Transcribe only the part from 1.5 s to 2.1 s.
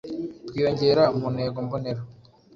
mbonera.